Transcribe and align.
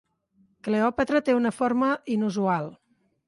Kleopatra 0.67 1.21
té 1.27 1.35
una 1.41 1.51
forma 1.59 1.91
inusual. 2.17 2.73